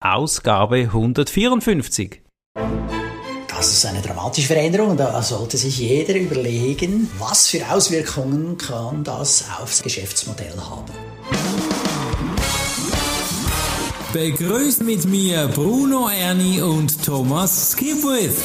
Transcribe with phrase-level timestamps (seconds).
[0.00, 2.22] Ausgabe 154.
[3.48, 4.94] Das ist eine dramatische Veränderung.
[4.98, 10.92] Da sollte sich jeder überlegen, was für Auswirkungen kann das aufs Geschäftsmodell haben.
[14.12, 18.36] Begrüßt mit mir Bruno Erni und Thomas Skipwith.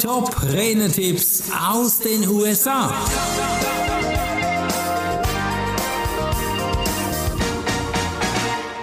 [0.00, 2.92] Top Renetipps aus den USA.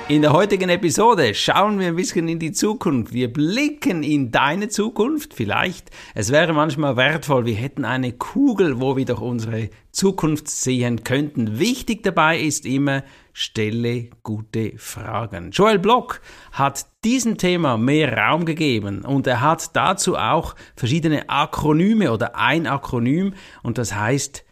[0.08, 3.12] In der heutigen Episode schauen wir ein bisschen in die Zukunft.
[3.12, 5.34] Wir blicken in deine Zukunft.
[5.34, 11.04] Vielleicht, es wäre manchmal wertvoll, wir hätten eine Kugel, wo wir doch unsere Zukunft sehen
[11.04, 11.58] könnten.
[11.58, 15.50] Wichtig dabei ist immer, stelle gute Fragen.
[15.50, 22.12] Joel Block hat diesem Thema mehr Raum gegeben und er hat dazu auch verschiedene Akronyme
[22.12, 24.46] oder ein Akronym und das heißt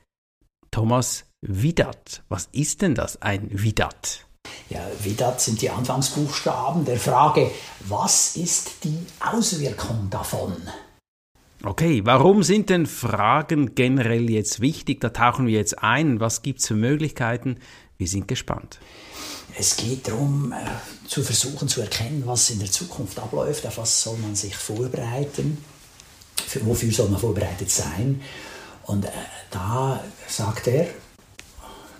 [0.71, 2.23] Thomas Widat.
[2.27, 4.25] Was ist denn das, ein Widat?
[4.69, 10.53] Ja, WIDAT sind die Anfangsbuchstaben der Frage, was ist die Auswirkung davon?
[11.63, 14.99] Okay, warum sind denn Fragen generell jetzt wichtig?
[14.99, 16.19] Da tauchen wir jetzt ein.
[16.19, 17.57] Was gibt es für Möglichkeiten?
[17.97, 18.79] Wir sind gespannt.
[19.57, 24.01] Es geht darum, äh, zu versuchen zu erkennen, was in der Zukunft abläuft, auf was
[24.01, 25.63] soll man sich vorbereiten,
[26.35, 28.21] für, wofür soll man vorbereitet sein.
[28.83, 29.09] Und äh,
[29.51, 30.87] da sagt er,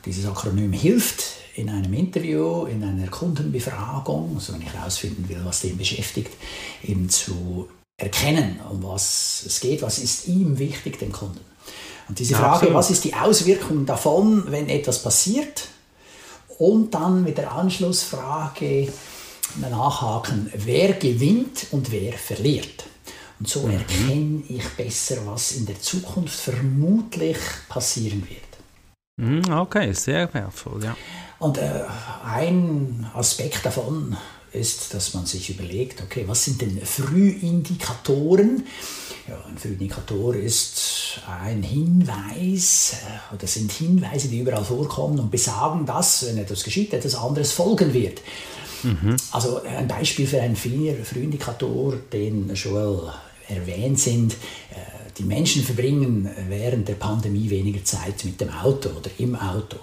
[0.06, 5.62] dieses Akronym hilft in einem Interview, in einer Kundenbefragung, also wenn ich herausfinden will, was
[5.62, 6.32] den beschäftigt,
[6.84, 11.40] eben zu erkennen, um was es geht, was ist ihm wichtig, dem Kunden.
[12.10, 12.74] Und diese Frage, Absolut.
[12.76, 15.68] was ist die Auswirkung davon, wenn etwas passiert?
[16.58, 18.92] Und dann mit der Anschlussfrage
[19.60, 22.86] nachhaken, wer gewinnt und wer verliert.
[23.40, 27.38] Und so erkenne ich besser, was in der Zukunft vermutlich
[27.70, 28.54] passieren wird.
[29.18, 30.96] Mhm, okay, sehr wertvoll, ja.
[31.44, 31.84] Und äh,
[32.26, 34.16] ein Aspekt davon
[34.54, 38.66] ist, dass man sich überlegt, okay, was sind denn Frühindikatoren?
[39.28, 45.86] Ja, ein Frühindikator ist ein Hinweis äh, oder sind Hinweise, die überall vorkommen und besagen,
[45.86, 48.22] dass, wenn etwas geschieht, etwas anderes folgen wird.
[48.84, 49.18] Mhm.
[49.32, 53.12] Also ein Beispiel für einen Frühindikator, den Joel
[53.50, 59.12] erwähnt sind, äh, die Menschen verbringen während der Pandemie weniger Zeit mit dem Auto oder
[59.18, 59.76] im Auto.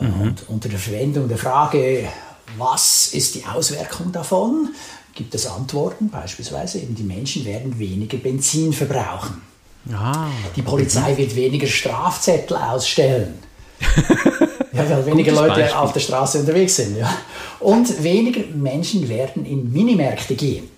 [0.00, 0.20] Mhm.
[0.20, 2.08] Und unter der Verwendung der Frage,
[2.56, 4.70] was ist die Auswirkung davon,
[5.14, 9.42] gibt es Antworten, beispielsweise eben die Menschen werden weniger Benzin verbrauchen.
[9.92, 10.28] Ah.
[10.54, 13.34] Die Polizei wird weniger Strafzettel ausstellen.
[14.72, 15.78] ja, weil weniger Leute Beispiel.
[15.78, 16.98] auf der Straße unterwegs sind.
[16.98, 17.12] Ja.
[17.60, 20.68] Und weniger Menschen werden in Minimärkte gehen.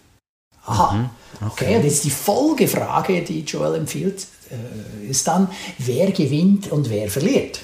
[0.66, 0.92] Aha.
[0.92, 1.10] Mhm.
[1.40, 1.64] Okay.
[1.64, 1.76] okay.
[1.76, 7.60] und jetzt die Folgefrage, die Joel empfiehlt, äh, ist dann, wer gewinnt und wer verliert.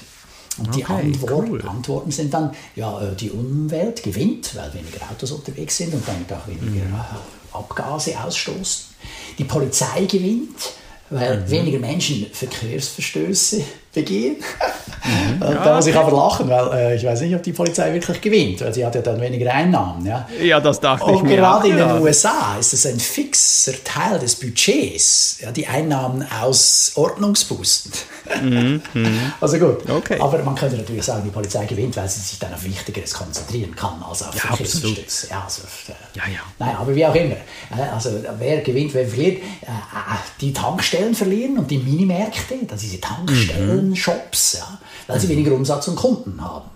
[0.57, 1.61] Und die okay, Antwort, cool.
[1.67, 6.31] Antworten sind dann, ja, äh, die Umwelt gewinnt, weil weniger Autos unterwegs sind und damit
[6.31, 6.95] auch weniger mhm.
[7.51, 8.85] Abgase ausstoßen.
[9.37, 10.55] Die Polizei gewinnt,
[11.09, 11.49] weil mhm.
[11.49, 13.61] weniger Menschen Verkehrsverstöße
[13.93, 14.37] begehen.
[14.37, 14.41] Mhm.
[15.41, 18.19] Ja, da muss ich aber lachen, weil äh, ich weiß nicht, ob die Polizei wirklich
[18.21, 20.03] gewinnt, weil sie hat ja dann weniger Einnahmen.
[20.03, 23.73] Ja, ja das dachte Und ich mir gerade in den USA ist es ein fixer
[23.83, 27.91] Teil des Budgets, ja, die Einnahmen aus Ordnungsbußen.
[28.41, 28.81] Mhm.
[28.93, 29.33] Mhm.
[29.39, 30.19] Also gut, okay.
[30.19, 33.75] aber man könnte natürlich sagen, die Polizei gewinnt, weil sie sich dann auf Wichtigeres konzentrieren
[33.75, 35.27] kann als auf ja, Verkehrsverstöße.
[35.29, 36.39] Ja, also, äh, ja, ja.
[36.59, 37.37] Nein, aber wie auch immer.
[37.93, 38.09] Also
[38.39, 39.41] wer gewinnt, wer verliert.
[39.61, 43.95] Äh, äh, die Tankstellen verlieren und die Minimärkte, das diese Tankstellen, mhm.
[43.95, 46.69] Shops, ja, weil sie weniger Umsatz und Kunden haben.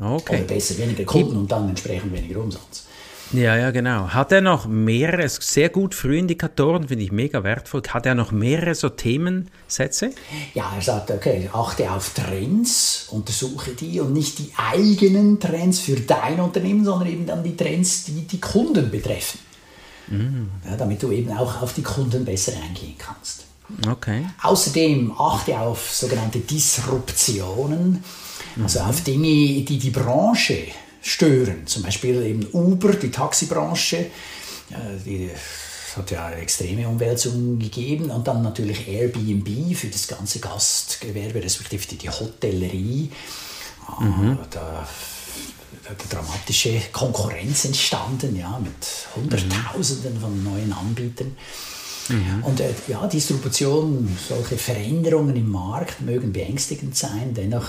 [0.00, 0.36] Okay.
[0.36, 2.86] Oder besser, weniger Kunden und dann entsprechend weniger Umsatz.
[3.32, 4.08] Ja, ja, genau.
[4.08, 7.82] Hat er noch mehrere, sehr gut Frühindikatoren, finde ich mega wertvoll.
[7.88, 10.10] Hat er noch mehrere so Themensätze?
[10.54, 15.96] Ja, er sagt, okay, achte auf Trends, untersuche die und nicht die eigenen Trends für
[15.96, 19.40] dein Unternehmen, sondern eben dann die Trends, die die Kunden betreffen.
[20.08, 20.68] Mm.
[20.68, 23.46] Ja, damit du eben auch auf die Kunden besser eingehen kannst.
[23.88, 24.26] Okay.
[24.42, 28.04] Außerdem achte auf sogenannte Disruptionen,
[28.62, 28.86] also mhm.
[28.86, 30.66] auf Dinge, die die Branche
[31.02, 31.66] stören.
[31.66, 34.06] Zum Beispiel eben Uber, die Taxibranche,
[35.04, 35.30] die
[35.96, 42.08] hat ja extreme Umwälzungen gegeben und dann natürlich Airbnb für das ganze Gastgewerbe, respektive die
[42.08, 43.10] Hotellerie.
[44.00, 44.38] Mhm.
[44.50, 44.86] Da,
[45.84, 48.72] da dramatische Konkurrenz entstanden, ja, mit
[49.16, 51.36] Hunderttausenden von neuen Anbietern.
[52.08, 52.44] Mhm.
[52.44, 57.68] Und äh, ja, Distribution, solche Veränderungen im Markt mögen beängstigend sein, dennoch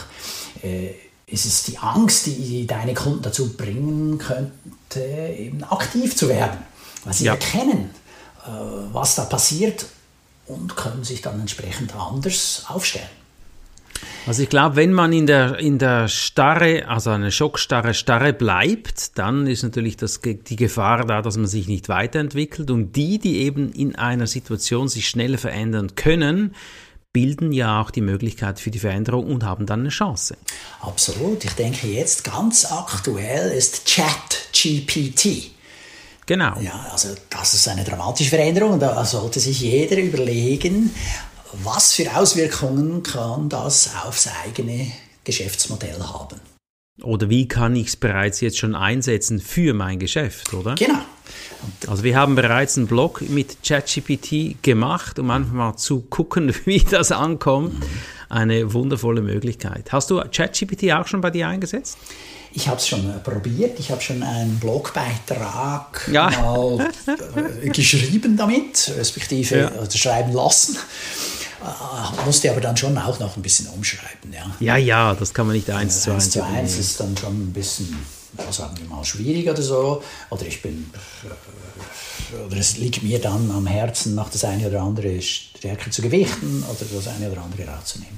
[0.62, 0.92] äh,
[1.34, 5.02] ist es die Angst, die deine Kunden dazu bringen könnte,
[5.38, 6.60] eben aktiv zu werden,
[7.04, 7.34] weil sie ja.
[7.34, 7.90] erkennen,
[8.46, 8.50] äh,
[8.92, 9.88] was da passiert
[10.46, 13.10] und können sich dann entsprechend anders aufstellen.
[14.28, 19.18] Also ich glaube, wenn man in der, in der Starre, also eine Schockstarre, Starre bleibt,
[19.18, 22.70] dann ist natürlich das, die Gefahr da, dass man sich nicht weiterentwickelt.
[22.70, 26.54] Und die, die eben in einer Situation sich schneller verändern können,
[27.14, 30.36] bilden ja auch die Möglichkeit für die Veränderung und haben dann eine Chance.
[30.82, 31.46] Absolut.
[31.46, 35.52] Ich denke jetzt ganz aktuell ist ChatGPT.
[36.26, 36.60] Genau.
[36.60, 38.80] Ja, also das ist eine dramatische Veränderung.
[38.80, 40.94] Da sollte sich jeder überlegen,
[41.64, 44.92] was für Auswirkungen kann das aufs eigene
[45.24, 46.40] Geschäftsmodell haben.
[47.02, 50.76] Oder wie kann ich es bereits jetzt schon einsetzen für mein Geschäft, oder?
[50.76, 51.00] Genau.
[51.88, 56.80] Also wir haben bereits einen Blog mit ChatGPT gemacht, um einfach mal zu gucken, wie
[56.80, 57.84] das ankommt.
[58.30, 59.92] Eine wundervolle Möglichkeit.
[59.92, 61.98] Hast du ChatGPT auch schon bei dir eingesetzt?
[62.56, 63.80] Ich habe es schon äh, probiert.
[63.80, 66.30] Ich habe schon einen Blogbeitrag ja.
[66.30, 66.92] mal
[67.62, 69.68] äh, geschrieben damit, respektive ja.
[69.80, 70.78] also schreiben lassen.
[71.64, 74.32] Äh, musste aber dann schon auch noch ein bisschen umschreiben.
[74.32, 76.26] Ja, ja, ja das kann man nicht eins zu eins.
[76.26, 77.98] Eins zu eins ist dann schon ein bisschen,
[78.52, 80.04] sagen wir mal, schwierig oder so.
[80.30, 80.90] Oder ich bin,
[81.24, 86.02] äh, oder es liegt mir dann am Herzen, noch das eine oder andere stärker zu
[86.02, 88.18] gewichten oder das eine oder andere rauszunehmen.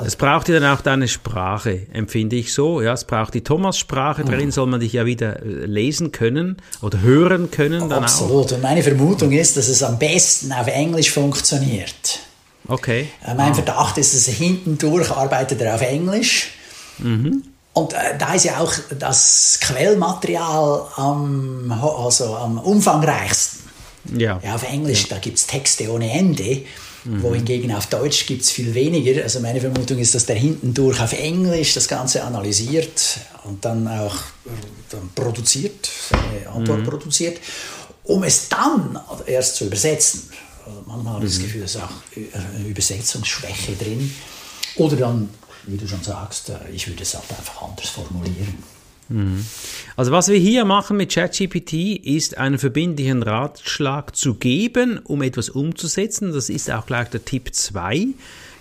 [0.00, 2.80] Also es braucht ja dann auch deine Sprache, empfinde ich so.
[2.80, 4.50] Ja, es braucht die Thomas-Sprache, darin mhm.
[4.50, 7.90] soll man dich ja wieder äh, lesen können oder hören können.
[7.90, 8.46] Dann Absolut.
[8.46, 8.56] Auch.
[8.56, 12.20] Und meine Vermutung ist, dass es am besten auf Englisch funktioniert.
[12.66, 13.08] Okay.
[13.26, 13.54] Äh, mein ah.
[13.54, 16.52] Verdacht ist, dass er hinten durch arbeitet er auf Englisch.
[16.98, 17.42] Mhm.
[17.72, 23.60] Und äh, da ist ja auch das Quellmaterial am, also am umfangreichsten.
[24.16, 24.40] Ja.
[24.42, 25.08] ja auf Englisch, ja.
[25.10, 26.64] da gibt es Texte ohne Ende.
[27.04, 27.22] Mhm.
[27.22, 29.22] Wohingegen auf Deutsch gibt es viel weniger.
[29.22, 33.88] Also meine Vermutung ist, dass der hinten durch auf Englisch das Ganze analysiert und dann
[33.88, 34.16] auch
[34.90, 36.84] dann produziert, seine Antwort mhm.
[36.84, 37.38] produziert,
[38.04, 40.28] um es dann erst zu übersetzen.
[40.66, 41.44] Also manchmal habe ich das mhm.
[41.44, 44.14] Gefühl, es ist auch eine Übersetzungsschwäche drin.
[44.76, 45.30] Oder dann,
[45.66, 48.62] wie du schon sagst, äh, ich würde es halt einfach anders formulieren.
[49.08, 49.44] Mhm.
[49.96, 51.72] Also was wir hier machen mit ChatGPT
[52.04, 56.32] ist einen verbindlichen Ratschlag zu geben, um etwas umzusetzen.
[56.32, 58.08] Das ist auch gleich der Tipp 2.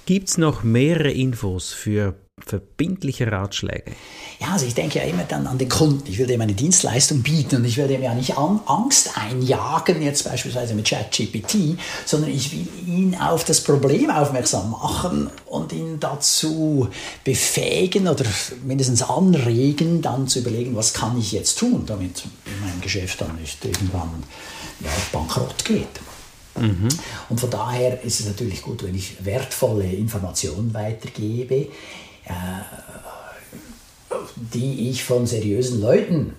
[0.05, 3.91] Gibt es noch mehrere Infos für verbindliche Ratschläge?
[4.39, 6.03] Ja, also ich denke ja immer dann an den Kunden.
[6.09, 10.23] Ich will dem eine Dienstleistung bieten und ich will dem ja nicht Angst einjagen, jetzt
[10.23, 16.87] beispielsweise mit ChatGPT, sondern ich will ihn auf das Problem aufmerksam machen und ihn dazu
[17.23, 18.25] befähigen oder
[18.63, 22.23] mindestens anregen, dann zu überlegen, was kann ich jetzt tun, damit
[22.61, 24.23] mein Geschäft dann nicht irgendwann
[24.81, 25.87] ja, bankrott geht.
[26.59, 26.89] Mhm.
[27.29, 31.67] Und von daher ist es natürlich gut, wenn ich wertvolle Informationen weitergebe.
[32.29, 32.33] Äh,
[34.35, 36.33] die ich von seriösen Leuten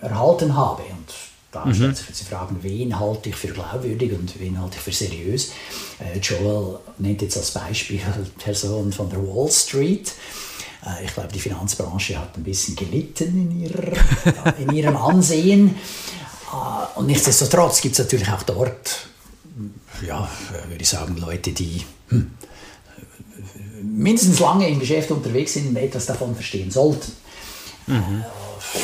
[0.00, 0.82] erhalten habe.
[0.82, 1.14] Und
[1.50, 1.74] da mhm.
[1.74, 5.52] stellt sich die Frage, wen halte ich für glaubwürdig und wen halte ich für seriös.
[5.98, 8.00] Äh, Joel nennt jetzt als Beispiel
[8.38, 10.12] Personen von der Wall Street.
[10.84, 13.92] Äh, ich glaube, die Finanzbranche hat ein bisschen gelitten in, ihrer,
[14.58, 15.76] in ihrem Ansehen.
[16.94, 19.08] Und nichtsdestotrotz gibt es natürlich auch dort,
[20.06, 20.28] ja,
[20.68, 22.30] würde ich sagen, Leute, die hm,
[23.82, 27.12] mindestens lange im Geschäft unterwegs sind und etwas davon verstehen sollten.
[27.86, 28.24] Mhm.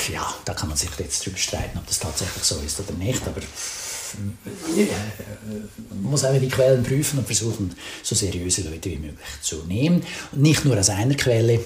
[0.09, 2.93] Äh, ja, da kann man sich jetzt drüber streiten, ob das tatsächlich so ist oder
[2.93, 4.87] nicht, aber äh,
[5.91, 10.03] man muss einfach die Quellen prüfen und versuchen, so seriöse Leute wie möglich zu nehmen.
[10.33, 11.61] Und nicht nur aus einer Quelle,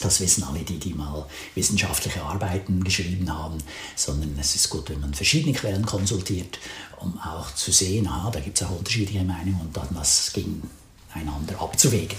[0.00, 3.58] das wissen alle die, die mal wissenschaftliche Arbeiten geschrieben haben,
[3.94, 6.58] sondern es ist gut, wenn man verschiedene Quellen konsultiert,
[6.98, 11.60] um auch zu sehen, ah, da gibt es auch unterschiedliche Meinungen und dann was gegeneinander
[11.60, 12.16] abzuwägen.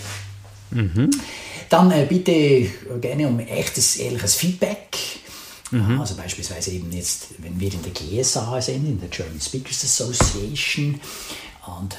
[0.71, 1.09] Mhm.
[1.69, 2.67] Dann äh, bitte
[2.99, 4.97] gerne um echtes, ehrliches Feedback.
[5.71, 5.99] Mhm.
[5.99, 10.99] Also beispielsweise eben jetzt, wenn wir in der GSA sind, in der German Speakers Association,
[11.65, 11.97] und äh,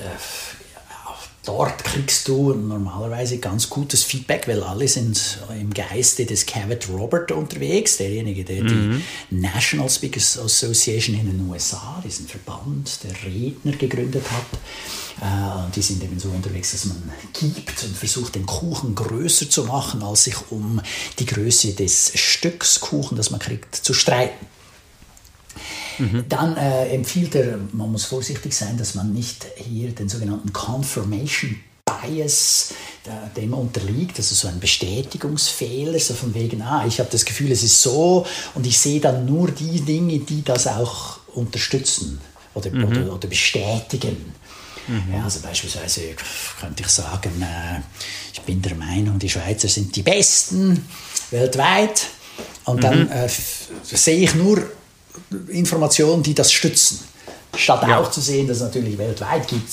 [1.44, 7.32] dort kriegst du normalerweise ganz gutes Feedback, weil alle sind im Geiste des Cavett Robert
[7.32, 9.02] unterwegs, derjenige, der mhm.
[9.30, 14.60] die National Speakers Association in den USA, diesen Verband der Redner gegründet hat.
[15.20, 19.64] Äh, die sind eben so unterwegs, dass man gibt und versucht, den Kuchen größer zu
[19.64, 20.80] machen, als sich um
[21.18, 24.46] die Größe des Stücks Kuchen, das man kriegt, zu streiten.
[25.98, 26.24] Mhm.
[26.28, 31.56] Dann äh, empfiehlt er, man muss vorsichtig sein, dass man nicht hier den sogenannten Confirmation
[31.84, 32.72] Bias
[33.04, 37.52] äh, dem unterliegt, also so ein Bestätigungsfehler, so von wegen, ah, ich habe das Gefühl,
[37.52, 42.20] es ist so und ich sehe dann nur die Dinge, die das auch unterstützen
[42.54, 42.84] oder, mhm.
[42.84, 44.32] oder, oder, bestätigen.
[44.86, 45.14] Mhm.
[45.14, 46.00] Ja, also beispielsweise
[46.60, 47.80] könnte ich sagen, äh,
[48.32, 50.86] ich bin der Meinung, die Schweizer sind die Besten
[51.30, 52.06] weltweit
[52.64, 53.10] und dann mhm.
[53.10, 53.28] äh,
[53.82, 54.62] sehe ich nur
[55.48, 57.00] Informationen, die das stützen.
[57.56, 58.00] Statt ja.
[58.00, 59.68] auch zu sehen, dass natürlich weltweit gibt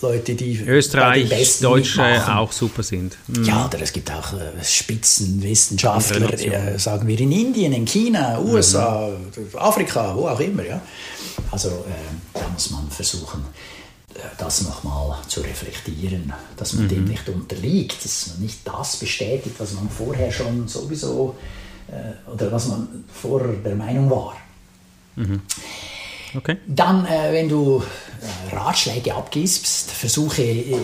[0.00, 1.28] Leute, die Österreich,
[1.60, 2.34] Deutsche mitmachen.
[2.34, 3.16] auch super sind.
[3.26, 3.44] Mhm.
[3.44, 9.10] Ja, oder es gibt auch äh, Spitzenwissenschaftler, äh, sagen wir in Indien, in China, USA,
[9.56, 10.64] Afrika, wo auch immer.
[10.64, 10.80] Ja.
[11.50, 13.44] Also äh, da muss man versuchen,
[14.14, 19.56] äh, das nochmal zu reflektieren, dass man dem nicht unterliegt, dass man nicht das bestätigt,
[19.58, 21.36] was man vorher schon sowieso
[21.88, 24.36] äh, oder was man vorher der Meinung war.
[26.34, 26.56] Okay.
[26.66, 27.82] Dann, äh, wenn du
[28.52, 30.76] äh, Ratschläge abgibst, versuche äh,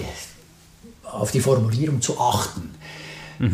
[1.05, 2.75] auf die Formulierung zu achten.
[3.41, 3.45] Äh,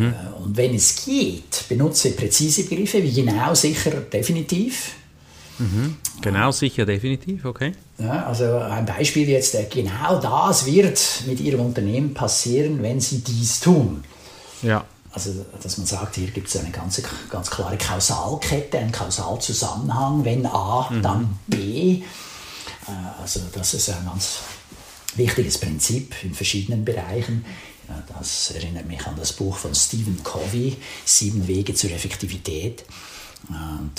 [0.43, 4.93] und wenn es geht, benutze präzise Begriffe wie genau, sicher, definitiv.
[6.23, 7.73] Genau, sicher, definitiv, okay.
[7.99, 13.61] Ja, also ein Beispiel jetzt, genau das wird mit Ihrem Unternehmen passieren, wenn Sie dies
[13.61, 14.03] tun.
[14.63, 14.85] Ja.
[15.13, 20.25] Also, dass man sagt, hier gibt es eine ganz, ganz klare Kausalkette, einen Kausalzusammenhang.
[20.25, 21.57] Wenn A, dann B.
[21.97, 22.03] Äh,
[23.21, 24.39] Also, das ist ein ganz
[25.17, 27.45] wichtiges Prinzip in verschiedenen Bereichen.
[27.89, 32.85] Ja, Das erinnert mich an das Buch von Stephen Covey, Sieben Wege zur Effektivität.
[33.49, 33.93] Und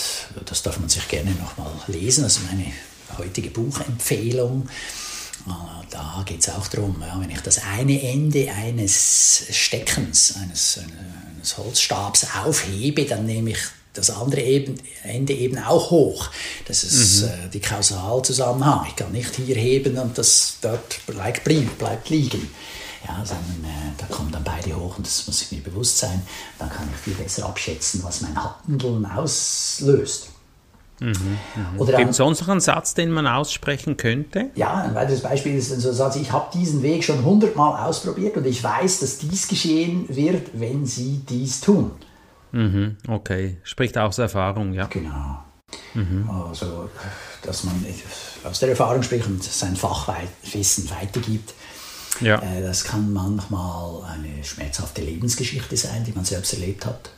[0.45, 2.23] das darf man sich gerne nochmal lesen.
[2.23, 2.71] Das ist meine
[3.17, 4.69] heutige Buchempfehlung.
[5.47, 10.79] Äh, Da geht es auch darum, ja, wenn ich das eine Ende eines Steckens, eines,
[11.35, 13.59] eines Holzstabs aufhebe, dann nehme ich
[13.93, 16.29] das andere eben, Ende eben auch hoch.
[16.65, 18.85] Das ist äh, die Kausalzusammenhang.
[18.87, 21.43] Ich kann nicht hier heben und das dort bleibt,
[21.77, 22.49] bleibt liegen.
[23.07, 26.21] Ja, sondern äh, da kommen dann beide hoch und das muss ich mir bewusst sein.
[26.59, 30.27] Dann kann ich viel besser abschätzen, was mein Handeln auslöst.
[31.77, 34.51] Oder Gibt es sonst noch einen Satz, den man aussprechen könnte?
[34.55, 38.37] ja, ein weiteres Beispiel ist so ein Satz, ich habe diesen Weg schon hundertmal ausprobiert
[38.37, 41.91] und ich weiß, dass dies geschehen wird, wenn Sie dies tun.
[42.51, 43.57] Mhm, okay.
[43.63, 44.85] Spricht aus Erfahrung, ja.
[44.87, 45.43] Genau.
[46.49, 46.89] Also,
[47.43, 47.85] dass man
[48.43, 51.53] aus der Erfahrung spricht und sein Fachwissen weitergibt.
[52.19, 52.41] Ja.
[52.41, 57.11] Äh, Das kann manchmal eine schmerzhafte Lebensgeschichte sein, die man selbst erlebt hat.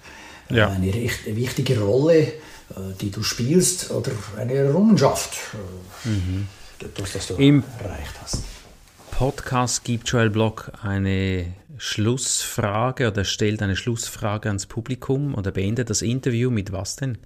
[0.50, 0.70] Ja.
[0.70, 2.34] Eine wichtige Rolle,
[3.02, 5.38] die du spielst, oder eine Errungenschaft,
[6.06, 8.40] äh, durch das du Im- erreicht hast.
[9.12, 16.02] Podcast gibt Joel Block eine Schlussfrage oder stellt eine Schlussfrage ans Publikum oder beendet das
[16.02, 17.18] Interview mit was denn?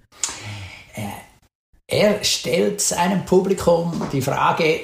[1.86, 4.80] Er stellt seinem Publikum die Frage,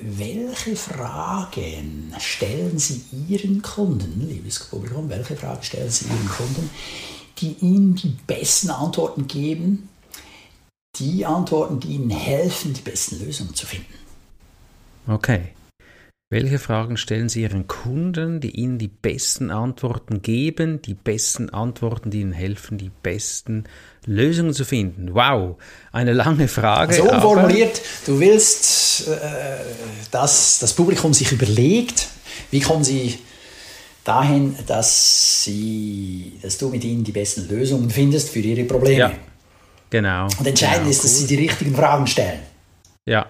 [0.00, 6.70] welche Fragen stellen Sie Ihren Kunden, liebes Publikum, welche Fragen stellen Sie Ihren Kunden,
[7.38, 9.88] die Ihnen die besten Antworten geben,
[11.02, 13.92] die Antworten, die Ihnen helfen, die besten Lösungen zu finden.
[15.06, 15.40] Okay.
[16.30, 22.10] Welche Fragen stellen Sie Ihren Kunden, die Ihnen die besten Antworten geben, die besten Antworten,
[22.10, 23.64] die Ihnen helfen, die besten
[24.06, 25.14] Lösungen zu finden?
[25.14, 25.56] Wow,
[25.92, 26.94] eine lange Frage.
[26.94, 29.12] So aber- umformuliert, du willst, äh,
[30.10, 32.08] dass das Publikum sich überlegt,
[32.50, 33.18] wie kommen sie
[34.04, 38.98] dahin, dass, sie, dass du mit ihnen die besten Lösungen findest für ihre Probleme.
[38.98, 39.12] Ja,
[39.92, 40.24] genau.
[40.38, 42.40] Und entscheidend genau, ist, dass sie die richtigen Fragen stellen.
[43.06, 43.26] Ja,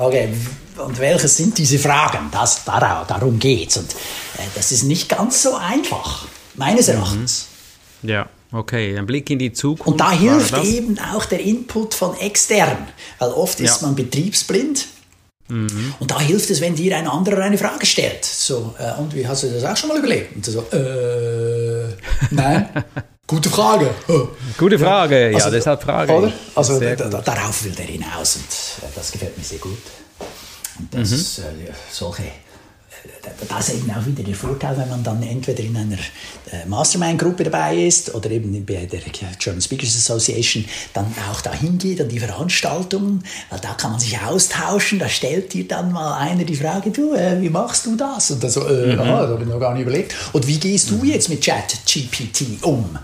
[0.00, 0.28] Okay,
[0.76, 2.28] und welche sind diese Fragen?
[2.30, 3.76] Das, dar- darum geht's.
[3.78, 7.46] Und äh, das ist nicht ganz so einfach, meines Erachtens.
[8.04, 8.96] ja, okay.
[8.96, 9.88] Ein Blick in die Zukunft.
[9.88, 12.76] Und da hilft eben auch der Input von extern,
[13.18, 13.76] weil oft ist Ja.
[13.78, 13.82] Mhm.
[13.86, 14.86] man betriebsblind.
[15.48, 18.24] Und da hilft es, wenn dir ein anderer eine Frage stellt.
[18.24, 20.36] So, äh, und wie hast du das auch schon mal überlegt?
[20.36, 21.88] Und so, äh,
[22.30, 22.68] nein,
[23.28, 23.94] gute Frage.
[24.56, 26.26] Gute Frage, ja, Also, deshalb frage Oder?
[26.28, 26.34] ich.
[26.56, 28.44] Also da, da, darauf will der hinaus und
[28.88, 29.78] äh, das gefällt mir sehr gut.
[30.80, 31.16] Und das Mhm.
[31.16, 31.42] ist äh,
[31.92, 32.24] solche,
[33.48, 37.44] das ist eben auch wieder der Vorteil, wenn man dann entweder in einer äh, Mastermind-Gruppe
[37.44, 39.00] dabei ist oder eben bei der
[39.38, 40.64] German Speakers Association
[40.94, 45.52] dann auch dahin geht an die Veranstaltungen, weil da kann man sich austauschen, da stellt
[45.52, 48.30] dir dann mal einer die Frage, du, äh, wie machst du das?
[48.30, 49.00] Und dann so, äh, Mhm.
[49.00, 50.14] ah, da habe ich noch gar nicht überlegt.
[50.32, 52.98] Und wie gehst du jetzt mit Chat GPT um?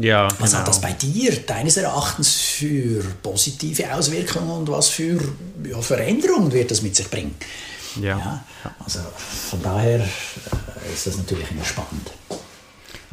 [0.00, 0.60] Ja, Was genau.
[0.60, 5.18] hat das bei dir deines Erachtens für positive Auswirkungen und was für
[5.68, 7.34] ja, Veränderungen wird das mit sich bringen?
[8.00, 8.18] Ja.
[8.18, 8.44] Ja,
[8.82, 12.10] also von daher äh, ist das natürlich immer spannend.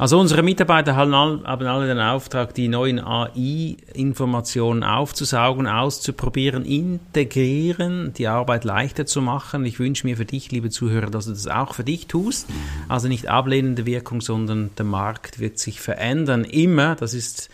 [0.00, 8.14] Also unsere Mitarbeiter haben, all, haben alle den Auftrag, die neuen AI-Informationen aufzusaugen, auszuprobieren, integrieren,
[8.14, 9.66] die Arbeit leichter zu machen.
[9.66, 12.46] Ich wünsche mir für dich, liebe Zuhörer, dass du das auch für dich tust.
[12.88, 16.44] Also nicht ablehnende Wirkung, sondern der Markt wird sich verändern.
[16.44, 16.94] Immer.
[16.94, 17.50] Das ist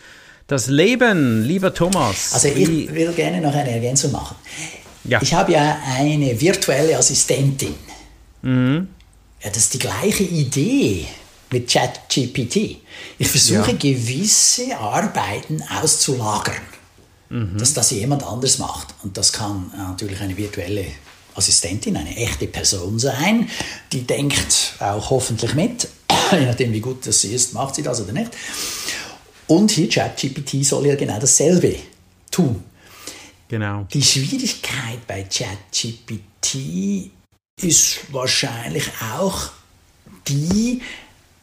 [0.47, 2.33] das Leben, lieber Thomas.
[2.33, 4.37] Also ich will gerne noch eine Ergänzung machen.
[5.07, 5.21] Ja.
[5.21, 7.75] Ich habe ja eine virtuelle Assistentin.
[8.41, 8.87] Mhm.
[9.43, 11.05] Ja, das ist die gleiche Idee
[11.51, 12.77] mit ChatGPT.
[13.17, 13.77] Ich versuche Ja.
[13.77, 16.55] gewisse Arbeiten auszulagern,
[17.29, 17.57] Mhm.
[17.57, 18.87] dass das jemand anders macht.
[19.03, 20.85] Und das kann natürlich eine virtuelle
[21.35, 23.47] Assistentin eine echte Person sein,
[23.93, 25.87] die denkt auch hoffentlich mit,
[26.31, 28.31] je nachdem wie gut das sie ist, macht sie das oder nicht.
[29.45, 31.75] Und hier ChatGPT soll ja genau dasselbe
[32.31, 32.63] tun.
[33.49, 33.87] Genau.
[33.93, 37.11] Die Schwierigkeit bei ChatGPT
[37.61, 39.49] ist wahrscheinlich auch
[40.27, 40.81] die,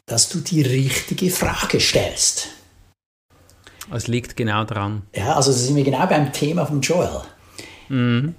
[0.07, 2.49] dass du die richtige Frage stellst.
[3.93, 5.03] Es liegt genau dran.
[5.15, 7.23] Ja, also da sind wir genau beim Thema von Joel.
[7.89, 8.35] Mhm.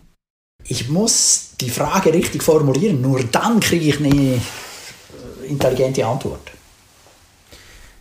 [0.63, 4.41] Ich muss die Frage richtig formulieren, nur dann kriege ich eine
[5.47, 6.51] intelligente Antwort.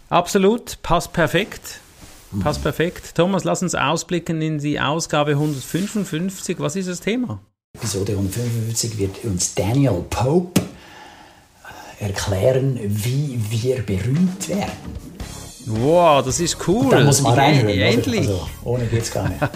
[0.09, 1.81] Absolut, passt perfekt.
[2.41, 3.15] Passt perfekt.
[3.15, 6.59] Thomas, lass uns ausblicken in die Ausgabe 155.
[6.61, 7.41] Was ist das Thema?
[7.77, 10.61] Episode 155 wird uns Daniel Pope
[11.99, 14.73] erklären, wie wir berühmt werden.
[15.67, 16.91] Wow, das ist cool.
[16.91, 17.69] Da muss man reinhören.
[17.69, 18.21] Endlich.
[18.21, 19.41] Also, ohne geht's gar nicht.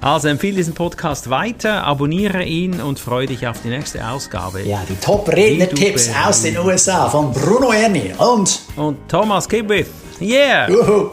[0.00, 4.60] Also empfehle diesen Podcast weiter, abonniere ihn und freue dich auf die nächste Ausgabe.
[4.60, 9.86] Ja, die Top-Redner-Tipps aus den USA von Bruno Erni und, und Thomas Kibwith.
[10.20, 10.68] Yeah!
[10.68, 11.12] Juhu.